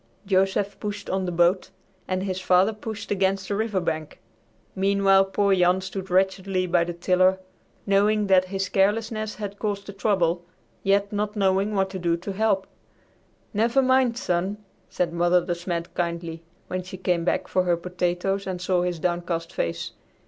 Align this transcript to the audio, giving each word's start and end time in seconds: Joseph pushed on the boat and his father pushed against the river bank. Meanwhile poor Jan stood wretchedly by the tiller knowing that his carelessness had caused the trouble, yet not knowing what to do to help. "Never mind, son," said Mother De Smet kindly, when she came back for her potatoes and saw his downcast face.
Joseph 0.25 0.79
pushed 0.79 1.11
on 1.11 1.25
the 1.25 1.31
boat 1.31 1.69
and 2.07 2.23
his 2.23 2.39
father 2.41 2.73
pushed 2.73 3.11
against 3.11 3.47
the 3.47 3.55
river 3.55 3.79
bank. 3.79 4.19
Meanwhile 4.75 5.25
poor 5.25 5.53
Jan 5.53 5.79
stood 5.79 6.09
wretchedly 6.09 6.65
by 6.65 6.85
the 6.85 6.93
tiller 6.93 7.37
knowing 7.85 8.25
that 8.25 8.45
his 8.45 8.67
carelessness 8.67 9.35
had 9.35 9.59
caused 9.59 9.85
the 9.85 9.93
trouble, 9.93 10.43
yet 10.81 11.13
not 11.13 11.35
knowing 11.35 11.75
what 11.75 11.91
to 11.91 11.99
do 11.99 12.17
to 12.17 12.31
help. 12.33 12.65
"Never 13.53 13.83
mind, 13.83 14.17
son," 14.17 14.57
said 14.89 15.13
Mother 15.13 15.45
De 15.45 15.53
Smet 15.53 15.93
kindly, 15.93 16.41
when 16.65 16.81
she 16.81 16.97
came 16.97 17.23
back 17.23 17.47
for 17.47 17.61
her 17.61 17.77
potatoes 17.77 18.47
and 18.47 18.59
saw 18.59 18.81
his 18.81 18.97
downcast 18.97 19.53
face. 19.53 19.91